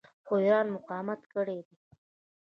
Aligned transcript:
خو 0.25 0.33
ایران 0.41 0.67
مقاومت 0.75 1.21
کړی 1.33 1.59
دی. 1.67 1.75